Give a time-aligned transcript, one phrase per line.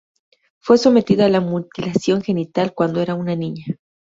[0.61, 3.65] Fue sometida a la mutilación genital cuando era una niña.